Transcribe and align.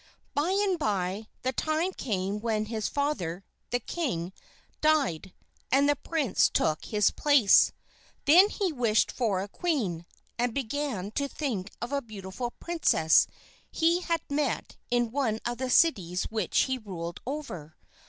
By 0.33 0.49
and 0.67 0.79
by 0.79 1.27
the 1.43 1.53
time 1.53 1.91
came 1.93 2.39
when 2.39 2.65
his 2.65 2.87
father, 2.87 3.45
the 3.69 3.79
king, 3.79 4.33
died, 4.81 5.31
and 5.71 5.87
the 5.87 5.95
prince 5.95 6.49
took 6.49 6.85
his 6.85 7.11
place. 7.11 7.71
Then 8.25 8.49
he 8.49 8.71
wished 8.73 9.11
for 9.11 9.41
a 9.41 9.47
queen, 9.47 10.07
and 10.39 10.55
began 10.55 11.11
to 11.11 11.27
think 11.27 11.69
of 11.83 11.91
a 11.91 12.01
beautiful 12.01 12.49
princess 12.59 13.27
he 13.69 14.01
had 14.01 14.21
met 14.27 14.75
in 14.89 15.11
one 15.11 15.37
of 15.45 15.59
the 15.59 15.69
cities 15.69 16.23
which 16.31 16.61
he 16.61 16.79
ruled 16.79 17.19
over. 17.27 17.77